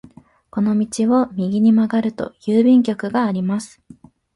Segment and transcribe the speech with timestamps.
[0.49, 3.79] この道を右に曲がると郵便局があります。